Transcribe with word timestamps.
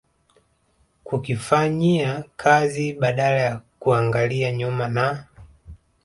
kukifanyia 1.03 2.23
kazi 2.37 2.93
badala 2.93 3.35
ya 3.41 3.61
kuangalia 3.79 4.51
nyuma 4.51 4.87
na 4.87 5.25